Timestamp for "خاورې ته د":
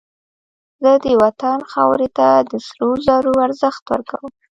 1.71-2.51